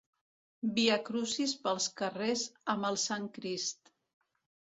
[0.77, 3.93] Viacrucis pels carrers amb el sant crist.